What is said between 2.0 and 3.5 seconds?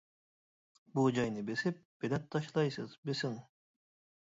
بېلەت تاشلايسىز، بېسىڭ!